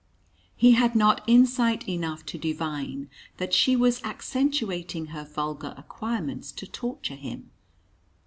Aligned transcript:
He 0.55 0.71
had 0.71 0.95
not 0.95 1.23
insight 1.27 1.87
enough 1.87 2.25
to 2.25 2.39
divine 2.39 3.07
that 3.37 3.53
she 3.53 3.75
was 3.75 4.01
accentuating 4.03 5.05
her 5.13 5.23
vulgar 5.23 5.75
acquirements 5.77 6.51
to 6.53 6.65
torture 6.65 7.13
him. 7.13 7.51